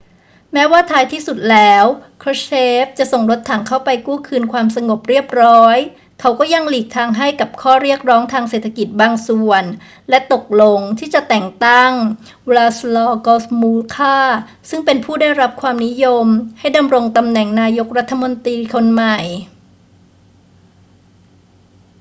[0.53, 1.85] แม้ว่าท้ายที่สุดแล้ว
[2.21, 5.77] krushchev จะส่งรถถังเข้าไปกู้คืนความสงบเรียบร้อย
[6.19, 9.63] เขาก็ยังหลีกทางให้กับข้อเรียกร้องทางเศรษฐกิจบางส่วน
[10.09, 11.91] และตกลงที่จะแต่งตั้ง
[12.49, 14.17] wladyslaw gomulka
[14.69, 16.25] ซึ่งเป็นผู้ได้รับความนิยม
[16.59, 19.17] ให้ดำรงตำแหน่งนายกรัฐมนตรีคนใหม่